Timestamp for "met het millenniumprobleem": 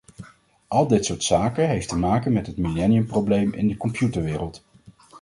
2.33-3.53